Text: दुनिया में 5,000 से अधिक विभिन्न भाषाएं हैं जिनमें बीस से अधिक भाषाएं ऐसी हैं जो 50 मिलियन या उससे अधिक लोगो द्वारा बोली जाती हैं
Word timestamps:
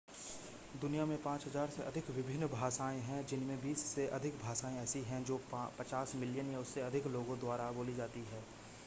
दुनिया 0.81 1.05
में 1.05 1.17
5,000 1.23 1.69
से 1.69 1.83
अधिक 1.83 2.09
विभिन्न 2.09 2.47
भाषाएं 2.47 3.01
हैं 3.01 3.25
जिनमें 3.25 3.61
बीस 3.61 3.83
से 3.85 4.07
अधिक 4.09 4.39
भाषाएं 4.39 4.75
ऐसी 4.77 5.01
हैं 5.01 5.23
जो 5.23 5.39
50 5.53 6.15
मिलियन 6.15 6.51
या 6.51 6.59
उससे 6.59 6.81
अधिक 6.81 7.07
लोगो 7.07 7.35
द्वारा 7.35 7.71
बोली 7.71 7.95
जाती 7.95 8.25
हैं 8.31 8.43